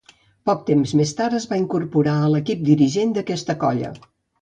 [0.49, 3.97] Poc temps més tard es va incorporar a l'equip dirigent d'aquesta colla.